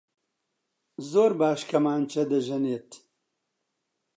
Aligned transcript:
زۆر 1.11 1.31
باش 1.39 1.61
کەمانچە 1.69 2.21
دەژەنێت. 2.31 2.89